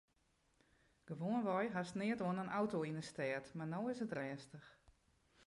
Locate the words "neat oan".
1.99-2.41